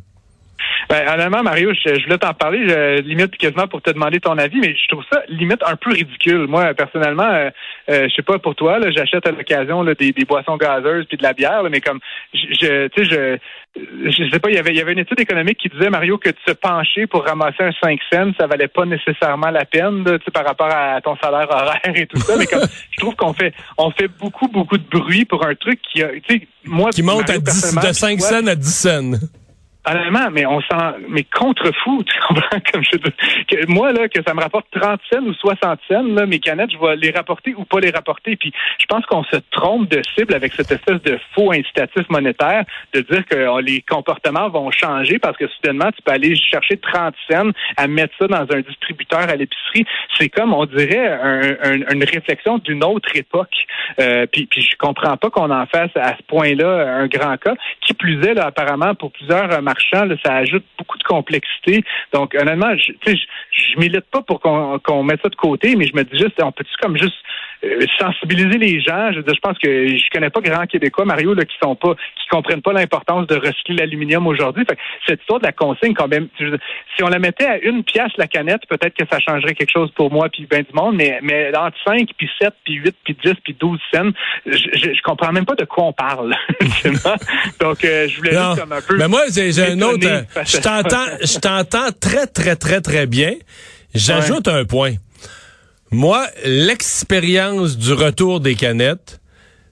Ben, 0.88 1.08
honnêtement, 1.08 1.42
Mario, 1.42 1.72
je, 1.74 2.04
voulais 2.04 2.18
t'en 2.18 2.32
parler, 2.32 2.68
je, 2.68 3.00
limite 3.00 3.36
quasiment 3.36 3.66
pour 3.66 3.82
te 3.82 3.90
demander 3.90 4.20
ton 4.20 4.38
avis, 4.38 4.60
mais 4.60 4.74
je 4.76 4.88
trouve 4.88 5.04
ça 5.12 5.22
limite 5.28 5.62
un 5.66 5.76
peu 5.76 5.90
ridicule. 5.90 6.46
Moi, 6.46 6.74
personnellement, 6.74 7.24
euh, 7.24 7.50
euh, 7.90 8.08
je 8.08 8.14
sais 8.14 8.22
pas 8.22 8.38
pour 8.38 8.54
toi, 8.54 8.78
là, 8.78 8.90
j'achète 8.90 9.26
à 9.26 9.32
l'occasion 9.32 9.84
des, 9.84 10.12
des 10.12 10.24
boissons 10.24 10.56
gazeuses 10.56 11.06
puis 11.06 11.16
de 11.16 11.22
la 11.22 11.32
bière, 11.32 11.64
mais 11.70 11.80
comme 11.80 11.98
je, 12.32 12.88
tu 12.88 13.04
sais, 13.04 13.10
je 13.10 13.38
je 14.06 14.30
sais 14.30 14.38
pas, 14.38 14.48
il 14.48 14.54
y 14.54 14.58
avait 14.58 14.70
il 14.70 14.76
y 14.76 14.80
avait 14.80 14.92
une 14.92 15.00
étude 15.00 15.20
économique 15.20 15.58
qui 15.58 15.68
disait 15.68 15.90
Mario 15.90 16.18
que 16.18 16.30
de 16.30 16.36
se 16.46 16.52
pencher 16.52 17.06
pour 17.06 17.24
ramasser 17.24 17.62
un 17.62 17.72
5 17.82 18.00
cents, 18.10 18.32
ça 18.38 18.46
valait 18.46 18.68
pas 18.68 18.86
nécessairement 18.86 19.50
la 19.50 19.64
peine, 19.64 20.02
tu 20.04 20.12
sais, 20.24 20.30
par 20.30 20.46
rapport 20.46 20.70
à 20.70 21.00
ton 21.02 21.16
salaire 21.16 21.48
horaire 21.50 21.92
et 21.94 22.06
tout 22.06 22.18
ça. 22.18 22.36
mais 22.38 22.46
comme 22.46 22.62
je 22.90 22.96
trouve 22.98 23.14
qu'on 23.16 23.34
fait 23.34 23.52
on 23.76 23.90
fait 23.90 24.08
beaucoup 24.08 24.48
beaucoup 24.48 24.78
de 24.78 24.88
bruit 24.88 25.24
pour 25.24 25.44
un 25.44 25.54
truc 25.54 25.80
qui 25.92 26.02
a, 26.02 26.08
tu 26.08 26.38
sais, 26.38 26.48
moi 26.64 26.90
qui 26.90 27.02
monte 27.02 27.28
à 27.28 27.38
10, 27.38 27.76
de 27.76 27.92
5 27.92 28.20
cents 28.20 28.46
à 28.46 28.54
10 28.54 28.74
cents 28.74 29.10
honnêtement, 29.86 30.28
mais 30.32 30.46
on 30.46 30.60
s'en, 30.62 30.94
mais 31.08 31.24
contre-fou, 31.24 32.02
tu 32.06 32.18
comprends, 32.26 32.58
comme 32.72 32.82
je 32.82 32.96
que 33.46 33.66
moi, 33.66 33.92
là, 33.92 34.08
que 34.08 34.20
ça 34.26 34.34
me 34.34 34.40
rapporte 34.40 34.66
30 34.72 35.00
cents 35.12 35.22
ou 35.22 35.32
60 35.32 35.80
cents, 35.88 36.02
là, 36.02 36.26
mes 36.26 36.40
canettes, 36.40 36.72
je 36.72 36.78
vais 36.78 36.96
les 36.96 37.10
rapporter 37.10 37.54
ou 37.56 37.64
pas 37.64 37.80
les 37.80 37.90
rapporter. 37.90 38.36
Puis, 38.36 38.52
je 38.78 38.86
pense 38.86 39.04
qu'on 39.06 39.24
se 39.24 39.36
trompe 39.50 39.88
de 39.88 40.02
cible 40.16 40.34
avec 40.34 40.52
cette 40.52 40.70
espèce 40.70 41.00
de 41.02 41.18
faux 41.34 41.52
incitatif 41.52 42.08
monétaire 42.08 42.64
de 42.92 43.00
dire 43.00 43.24
que 43.26 43.46
oh, 43.46 43.60
les 43.60 43.82
comportements 43.82 44.48
vont 44.48 44.70
changer 44.70 45.18
parce 45.18 45.36
que 45.36 45.46
soudainement, 45.48 45.90
tu 45.92 46.02
peux 46.02 46.12
aller 46.12 46.34
chercher 46.36 46.76
30 46.76 47.14
cents 47.30 47.50
à 47.76 47.86
mettre 47.86 48.14
ça 48.18 48.26
dans 48.26 48.46
un 48.50 48.60
distributeur 48.60 49.20
à 49.20 49.36
l'épicerie. 49.36 49.86
C'est 50.18 50.28
comme, 50.28 50.52
on 50.52 50.66
dirait, 50.66 51.18
une 51.90 52.04
réflexion 52.04 52.58
d'une 52.58 52.84
autre 52.84 53.14
époque. 53.14 53.54
Euh, 54.00 54.26
puis, 54.26 54.48
je 54.56 54.76
comprends 54.78 55.16
pas 55.16 55.30
qu'on 55.30 55.50
en 55.50 55.66
fasse 55.66 55.90
à 55.94 56.16
ce 56.16 56.22
point-là 56.26 56.96
un 56.96 57.06
grand 57.06 57.36
cas. 57.36 57.54
Qui 57.80 57.94
plus 57.94 58.22
est, 58.24 58.34
là, 58.34 58.46
apparemment, 58.46 58.94
pour 58.94 59.12
plusieurs 59.12 59.62
ça 60.24 60.34
ajoute 60.36 60.64
beaucoup 60.78 60.95
complexité. 61.06 61.84
Donc, 62.12 62.34
honnêtement, 62.34 62.76
je, 62.76 62.92
je, 63.06 63.16
je 63.50 63.78
milite 63.78 64.06
pas 64.10 64.22
pour 64.22 64.40
qu'on 64.40 65.02
mette 65.02 65.20
ça 65.22 65.28
de 65.28 65.36
côté, 65.36 65.76
mais 65.76 65.86
je 65.86 65.94
me 65.94 66.02
dis 66.04 66.18
juste, 66.18 66.40
on 66.42 66.52
peut-tu 66.52 66.76
comme 66.80 66.96
juste 66.96 67.16
euh, 67.64 67.86
sensibiliser 67.98 68.58
les 68.58 68.80
gens? 68.80 69.12
Je, 69.12 69.20
je 69.20 69.40
pense 69.40 69.58
que 69.58 69.88
je 69.88 70.10
connais 70.12 70.30
pas 70.30 70.40
grand 70.40 70.66
Québécois, 70.66 71.04
Mario, 71.04 71.32
là, 71.34 71.44
qui 71.44 71.56
sont 71.62 71.74
pas, 71.74 71.94
qui 71.94 72.28
comprennent 72.30 72.60
pas 72.60 72.72
l'importance 72.72 73.26
de 73.28 73.36
recycler 73.36 73.76
l'aluminium 73.76 74.26
aujourd'hui. 74.26 74.64
cette 75.06 75.20
histoire 75.20 75.40
de 75.40 75.46
la 75.46 75.52
consigne, 75.52 75.94
quand 75.94 76.08
même, 76.08 76.28
si 76.38 77.02
on 77.02 77.08
la 77.08 77.18
mettait 77.18 77.46
à 77.46 77.58
une 77.58 77.82
pièce 77.82 78.12
la 78.18 78.26
canette, 78.26 78.62
peut-être 78.68 78.94
que 78.94 79.04
ça 79.10 79.18
changerait 79.20 79.54
quelque 79.54 79.72
chose 79.72 79.90
pour 79.92 80.12
moi 80.12 80.28
puis 80.28 80.46
ben 80.46 80.62
du 80.62 80.74
monde, 80.74 80.96
mais, 80.96 81.18
mais 81.22 81.50
entre 81.56 81.76
5, 81.86 82.08
puis 82.16 82.28
7, 82.40 82.52
puis 82.64 82.74
8, 82.74 82.94
puis 83.04 83.16
10, 83.24 83.32
puis 83.42 83.56
12 83.58 83.78
cents, 83.94 84.10
je, 84.44 84.52
je, 84.54 85.02
comprends 85.02 85.32
même 85.32 85.46
pas 85.46 85.54
de 85.54 85.64
quoi 85.64 85.84
on 85.84 85.92
parle. 85.92 86.34
Donc, 87.60 87.84
euh, 87.84 88.08
je 88.08 88.16
voulais 88.18 88.32
juste 88.32 88.60
comme 88.60 88.72
un 88.72 88.80
peu... 88.86 88.96
Mais 88.98 89.08
moi, 89.08 89.22
j'ai 89.34 89.72
un 89.72 89.80
autre... 89.80 90.06
Je 90.44 90.60
t'entends, 90.60 90.95
je 91.22 91.38
t'entends 91.38 91.90
très, 91.98 92.26
très, 92.26 92.56
très, 92.56 92.80
très 92.80 93.06
bien. 93.06 93.34
J'ajoute 93.94 94.48
un 94.48 94.64
point. 94.64 94.94
Moi, 95.90 96.26
l'expérience 96.44 97.76
du 97.76 97.92
retour 97.92 98.40
des 98.40 98.54
canettes, 98.54 99.20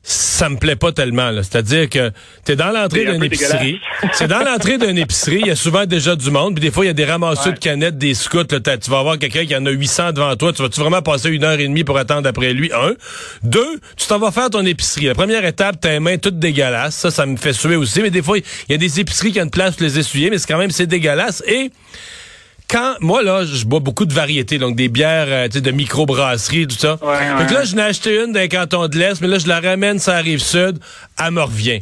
ça 0.07 0.51
me 0.51 0.57
plaît 0.57 0.77
pas 0.77 0.93
tellement. 0.93 1.31
C'est-à-dire 1.37 1.89
que 1.89 2.13
t'es 2.45 2.57
dans 2.57 2.71
l'entrée 2.71 3.07
d'une 3.07 3.25
épicerie. 3.25 3.81
c'est 4.13 4.29
dans 4.29 4.45
l'entrée 4.45 4.77
d'une 4.77 4.99
épicerie. 4.99 5.39
Il 5.41 5.47
y 5.47 5.51
a 5.51 5.57
souvent 5.57 5.87
déjà 5.87 6.15
du 6.15 6.31
monde. 6.31 6.55
Puis 6.55 6.61
des 6.61 6.71
fois, 6.71 6.85
il 6.85 6.89
y 6.89 6.91
a 6.91 6.95
des 6.95 7.07
ramasseurs 7.07 7.55
de 7.55 7.59
canettes, 7.59 7.97
des 7.97 8.13
scouts. 8.13 8.45
tu 8.45 8.91
vas 8.91 8.99
avoir 8.99 9.19
quelqu'un 9.19 9.47
qui 9.47 9.57
en 9.57 9.65
a 9.65 9.71
800 9.71 10.13
devant 10.13 10.37
toi. 10.37 10.53
Tu 10.53 10.61
vas-tu 10.61 10.79
vraiment 10.81 11.01
passer 11.01 11.31
une 11.31 11.43
heure 11.43 11.59
et 11.59 11.67
demie 11.67 11.85
pour 11.85 11.97
attendre 11.97 12.29
après 12.29 12.53
lui? 12.53 12.71
Un. 12.73 12.93
Deux, 13.43 13.81
tu 13.97 14.07
t'en 14.07 14.19
vas 14.19 14.31
faire 14.31 14.51
ton 14.51 14.65
épicerie. 14.67 15.07
La 15.07 15.15
première 15.15 15.45
étape, 15.47 15.77
t'as 15.81 15.93
les 15.93 16.01
mains 16.01 16.19
toutes 16.19 16.39
dégueulasses. 16.39 16.97
Ça, 16.97 17.11
ça 17.11 17.25
me 17.25 17.39
fait 17.39 17.55
suer 17.55 17.77
aussi. 17.77 18.03
Mais 18.03 18.11
des 18.11 18.23
fois, 18.23 18.37
il 18.37 18.45
y 18.69 18.75
a 18.75 18.79
des 18.79 19.01
épiceries 19.01 19.33
qui 19.33 19.41
ont 19.41 19.45
une 19.45 19.51
place 19.51 19.75
pour 19.75 19.87
les 19.87 19.99
essuyer, 19.99 20.29
mais 20.29 20.37
c'est 20.37 20.49
quand 20.49 20.59
même, 20.59 20.71
c'est 20.71 20.87
dégueulasse. 20.87 21.43
Et 21.47 21.71
quand 22.69 22.95
moi 23.01 23.23
là, 23.23 23.45
je 23.45 23.65
bois 23.65 23.81
beaucoup 23.81 24.07
de 24.07 24.15
variétés, 24.15 24.59
donc 24.59 24.77
des 24.77 24.89
bières 24.89 25.27
euh, 25.29 25.49
de 25.49 25.71
microbrasserie, 25.71 26.67
tout 26.67 26.77
ça. 26.77 26.99
Ouais, 27.03 27.39
Donc 27.39 27.51
là, 27.51 27.65
je 27.65 27.77
n'ai 27.77 27.83
acheté 27.83 28.23
une 28.23 28.33
d'un 28.33 28.49
canton 28.49 28.89
de 28.89 28.97
l'Est, 28.99 29.21
mais 29.21 29.29
là, 29.29 29.39
je 29.39 29.47
la 29.47 29.61
ramène, 29.61 29.99
ça 29.99 30.15
arrive 30.17 30.41
sud, 30.41 30.79
elle 31.23 31.31
me 31.33 31.43
revient. 31.43 31.81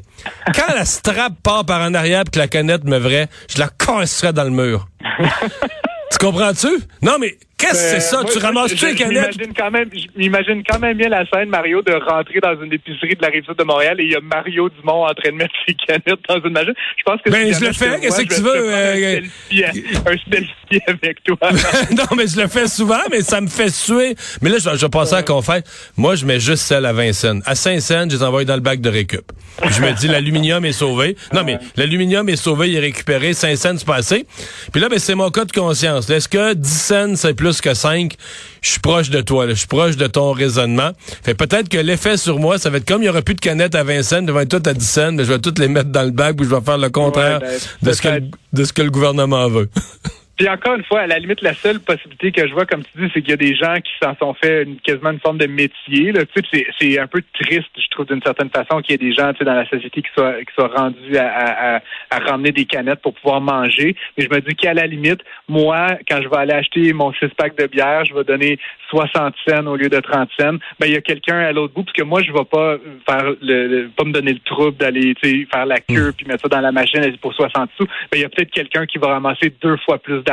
Quand 0.54 0.74
la 0.74 0.84
strap 0.84 1.34
part 1.42 1.64
par 1.64 1.80
en 1.82 1.94
arrière 1.94 2.24
que 2.30 2.38
la 2.38 2.48
canette 2.48 2.84
me 2.84 2.98
vraie, 2.98 3.28
je 3.52 3.58
la 3.58 3.68
casserais 3.68 4.32
dans 4.32 4.44
le 4.44 4.50
mur. 4.50 4.88
tu 6.10 6.18
comprends-tu? 6.18 6.68
Non, 7.00 7.16
mais 7.20 7.38
Qu'est-ce 7.62 7.94
que 7.94 8.00
c'est 8.00 8.00
ça? 8.00 8.20
Euh, 8.20 8.24
tu 8.24 8.38
ramasses-tu 8.38 8.86
les 8.86 8.94
canettes? 8.96 9.32
J'imagine 9.32 9.54
quand, 9.56 9.70
même, 9.70 9.88
j'imagine 10.16 10.62
quand 10.68 10.78
même 10.80 10.96
bien 10.96 11.08
la 11.08 11.24
scène, 11.26 11.48
Mario, 11.48 11.80
de 11.82 11.92
rentrer 11.92 12.40
dans 12.40 12.60
une 12.60 12.72
épicerie 12.72 13.14
de 13.14 13.22
la 13.22 13.28
rive 13.28 13.44
de 13.56 13.64
Montréal 13.64 14.00
et 14.00 14.04
il 14.04 14.10
y 14.10 14.16
a 14.16 14.20
Mario 14.20 14.68
Dumont 14.68 15.04
en 15.04 15.14
train 15.14 15.30
de 15.30 15.36
mettre 15.36 15.54
ses 15.66 15.74
canettes 15.74 16.18
dans 16.28 16.40
une 16.42 16.52
machine. 16.52 16.74
Je 16.98 17.02
pense 17.04 17.20
que 17.22 17.30
Ben, 17.30 17.54
je 17.54 17.64
le 17.64 17.72
fais. 17.72 18.00
Qu'est-ce 18.00 18.22
que 18.22 18.34
tu 18.34 18.42
veux? 18.42 18.72
Euh, 18.72 19.20
un, 20.06 20.32
selfie, 20.32 20.82
avec 20.88 21.22
toi. 21.22 21.36
non, 21.92 22.16
mais 22.16 22.26
je 22.26 22.40
le 22.40 22.48
fais 22.48 22.66
souvent, 22.66 23.02
mais 23.10 23.20
ça 23.20 23.40
me 23.40 23.46
fait 23.46 23.70
suer. 23.70 24.16
Mais 24.40 24.50
là, 24.50 24.56
je, 24.58 24.76
je 24.76 24.86
passer 24.86 25.14
à 25.14 25.22
confesse. 25.22 25.62
Moi, 25.96 26.16
je 26.16 26.26
mets 26.26 26.40
juste 26.40 26.64
celle 26.64 26.84
à 26.84 26.92
Vincennes. 26.92 27.42
À 27.46 27.54
Saint-Saëns, 27.54 28.10
je 28.10 28.16
les 28.16 28.22
envoie 28.24 28.44
dans 28.44 28.54
le 28.54 28.60
bac 28.60 28.80
de 28.80 28.88
récup. 28.88 29.30
Je 29.70 29.82
me 29.82 29.92
dis, 29.92 30.08
l'aluminium 30.08 30.64
est 30.64 30.72
sauvé. 30.72 31.16
Non, 31.32 31.44
mais 31.44 31.58
l'aluminium 31.76 32.28
est 32.28 32.36
sauvé, 32.36 32.70
il 32.70 32.76
est 32.76 32.80
récupéré. 32.80 33.34
Saint-Saëns, 33.34 33.84
passé. 33.86 34.26
Puis 34.72 34.80
là, 34.80 34.88
ben, 34.88 34.98
c'est 34.98 35.14
mon 35.14 35.30
cas 35.30 35.44
de 35.44 35.52
conscience. 35.52 36.10
Est-ce 36.10 36.28
que 36.28 36.54
10 36.54 36.68
cents, 36.68 37.16
c'est 37.16 37.34
plus 37.34 37.51
que 37.60 37.74
5? 37.74 38.14
Je 38.60 38.70
suis 38.70 38.80
proche 38.80 39.10
de 39.10 39.20
toi, 39.20 39.48
je 39.48 39.54
suis 39.54 39.66
proche 39.66 39.96
de 39.96 40.06
ton 40.06 40.32
raisonnement. 40.32 40.92
Fait 41.22 41.34
peut-être 41.34 41.68
que 41.68 41.78
l'effet 41.78 42.16
sur 42.16 42.38
moi, 42.38 42.58
ça 42.58 42.70
va 42.70 42.78
être 42.78 42.86
comme 42.86 43.02
il 43.02 43.06
y 43.06 43.08
aura 43.08 43.22
plus 43.22 43.34
de 43.34 43.40
canettes 43.40 43.74
à 43.74 43.84
20 43.84 44.02
cents, 44.02 44.22
devant 44.22 44.44
tout 44.46 44.62
à 44.64 44.74
10 44.74 44.84
cents, 44.84 45.12
mais 45.12 45.24
je 45.24 45.32
vais 45.32 45.38
toutes 45.38 45.58
les 45.58 45.68
mettre 45.68 45.90
dans 45.90 46.04
le 46.04 46.10
bac 46.10 46.40
ou 46.40 46.44
je 46.44 46.48
vais 46.48 46.60
faire 46.60 46.78
le 46.78 46.90
contraire 46.90 47.40
ben, 47.40 47.58
de, 47.82 47.92
ce 47.92 48.02
que, 48.02 48.22
de 48.52 48.64
ce 48.64 48.72
que 48.72 48.82
le 48.82 48.90
gouvernement 48.90 49.48
veut. 49.48 49.68
Puis 50.42 50.50
encore 50.50 50.74
une 50.74 50.82
fois, 50.82 51.02
à 51.02 51.06
la 51.06 51.20
limite, 51.20 51.40
la 51.40 51.54
seule 51.54 51.78
possibilité 51.78 52.32
que 52.32 52.48
je 52.48 52.52
vois, 52.52 52.66
comme 52.66 52.82
tu 52.82 52.90
dis, 52.98 53.08
c'est 53.14 53.20
qu'il 53.20 53.30
y 53.30 53.32
a 53.32 53.36
des 53.36 53.54
gens 53.54 53.76
qui 53.76 53.92
s'en 54.02 54.16
sont 54.16 54.34
fait 54.34 54.64
une, 54.64 54.74
quasiment 54.80 55.10
une 55.10 55.20
forme 55.20 55.38
de 55.38 55.46
métier. 55.46 56.10
Là. 56.10 56.24
Tu 56.26 56.42
sais, 56.52 56.66
c'est 56.80 56.98
un 56.98 57.06
peu 57.06 57.22
triste, 57.40 57.68
je 57.76 57.88
trouve, 57.92 58.06
d'une 58.06 58.22
certaine 58.22 58.50
façon, 58.50 58.80
qu'il 58.80 58.90
y 58.90 58.94
ait 58.94 59.08
des 59.08 59.14
gens 59.14 59.32
tu 59.34 59.38
sais, 59.38 59.44
dans 59.44 59.54
la 59.54 59.68
société 59.68 60.02
qui 60.02 60.10
soient, 60.12 60.34
qui 60.40 60.52
soient 60.52 60.72
rendus 60.76 61.16
à, 61.16 61.76
à, 61.76 61.80
à, 62.10 62.18
ramener 62.28 62.50
des 62.50 62.64
canettes 62.64 63.02
pour 63.02 63.14
pouvoir 63.14 63.40
manger. 63.40 63.94
Mais 64.18 64.24
je 64.24 64.34
me 64.34 64.40
dis 64.40 64.56
qu'à 64.56 64.74
la 64.74 64.88
limite, 64.88 65.20
moi, 65.48 65.96
quand 66.10 66.20
je 66.20 66.28
vais 66.28 66.38
aller 66.38 66.54
acheter 66.54 66.92
mon 66.92 67.12
six-pack 67.12 67.56
de 67.56 67.68
bière, 67.68 68.04
je 68.04 68.12
vais 68.12 68.24
donner 68.24 68.58
60 68.90 69.34
cents 69.48 69.66
au 69.66 69.76
lieu 69.76 69.88
de 69.88 70.00
30 70.00 70.28
cents. 70.40 70.58
Ben, 70.80 70.86
il 70.86 70.92
y 70.92 70.96
a 70.96 71.00
quelqu'un 71.00 71.38
à 71.38 71.52
l'autre 71.52 71.72
bout, 71.72 71.84
parce 71.84 71.96
que 71.96 72.02
moi, 72.02 72.20
je 72.20 72.32
vais 72.32 72.44
pas 72.50 72.78
faire 73.08 73.32
le, 73.40 73.86
pas 73.96 74.02
me 74.02 74.12
donner 74.12 74.32
le 74.32 74.40
trouble 74.40 74.76
d'aller 74.76 75.14
faire 75.22 75.66
la 75.66 75.78
queue 75.78 76.08
mm. 76.08 76.12
puis 76.14 76.26
mettre 76.26 76.42
ça 76.42 76.48
dans 76.48 76.60
la 76.60 76.72
machine 76.72 77.16
pour 77.18 77.32
60 77.32 77.70
sous. 77.76 77.86
Ben, 78.10 78.18
il 78.18 78.22
y 78.22 78.24
a 78.24 78.28
peut-être 78.28 78.50
quelqu'un 78.50 78.86
qui 78.86 78.98
va 78.98 79.06
ramasser 79.06 79.54
deux 79.62 79.76
fois 79.76 79.98
plus 79.98 80.20
d'argent 80.24 80.31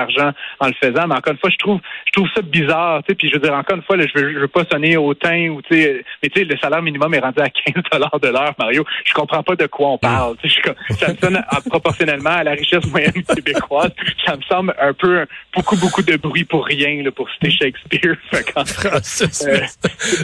en 0.59 0.67
le 0.67 0.73
faisant. 0.73 1.07
Mais 1.07 1.15
encore 1.15 1.33
une 1.33 1.39
fois, 1.39 1.49
je 1.49 1.57
trouve 1.57 1.79
je 2.05 2.11
trouve 2.11 2.27
ça 2.33 2.41
bizarre. 2.41 3.01
Puis 3.03 3.29
je 3.29 3.33
veux 3.33 3.41
dire, 3.41 3.53
encore 3.53 3.77
une 3.77 3.83
fois, 3.83 3.97
là, 3.97 4.05
je, 4.13 4.19
veux, 4.19 4.33
je 4.33 4.39
veux 4.39 4.47
pas 4.47 4.63
sonner 4.71 4.97
hautain 4.97 5.49
ou 5.49 5.61
tu 5.61 5.75
sais, 5.75 6.03
mais 6.21 6.29
tu 6.29 6.39
sais, 6.39 6.45
le 6.45 6.57
salaire 6.57 6.81
minimum 6.81 7.13
est 7.13 7.19
rendu 7.19 7.39
à 7.39 7.49
15 7.73 7.83
dollars 7.91 8.19
de 8.19 8.27
l'heure, 8.27 8.53
Mario. 8.57 8.85
Je 9.05 9.13
comprends 9.13 9.43
pas 9.43 9.55
de 9.55 9.67
quoi 9.67 9.89
on 9.91 9.97
parle. 9.97 10.35
Je, 10.43 10.59
ça 10.95 11.13
me 11.13 11.17
sonne 11.21 11.43
proportionnellement 11.69 12.29
à 12.31 12.43
la 12.43 12.51
richesse 12.51 12.85
moyenne 12.87 13.23
québécoise. 13.23 13.91
Ça 14.25 14.35
me 14.35 14.41
semble 14.43 14.75
un 14.79 14.93
peu 14.93 15.25
beaucoup, 15.55 15.77
beaucoup 15.77 16.01
de 16.01 16.17
bruit 16.17 16.43
pour 16.43 16.65
rien 16.65 17.03
là, 17.03 17.11
pour 17.11 17.29
citer 17.31 17.51
Shakespeare. 17.51 18.15
Euh, 18.39 18.99
c'est 19.01 19.51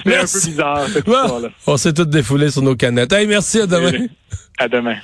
un 0.05 0.21
peu 0.21 0.39
bizarre, 0.49 0.87
cette. 0.87 1.05
On 1.67 1.77
s'est 1.77 1.93
tous 1.93 2.05
défoulés 2.05 2.49
sur 2.49 2.61
nos 2.61 2.75
canettes. 2.75 3.11
Hey, 3.11 3.27
merci, 3.27 3.61
à 3.61 3.67
demain. 3.67 4.07
À 4.57 4.67
demain. 4.67 4.97